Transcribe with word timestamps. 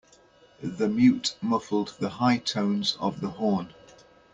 The 0.63 0.89
mute 0.89 1.35
muffled 1.43 1.93
the 1.99 2.09
high 2.09 2.37
tones 2.37 2.97
of 2.99 3.21
the 3.21 3.29
horn. 3.29 3.71